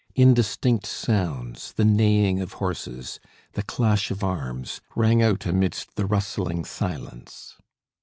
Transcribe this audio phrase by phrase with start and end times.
[0.15, 3.19] Indistinct sounds, the neighing of horses,
[3.53, 7.55] the clash of arms rang out amidst the rustling silence.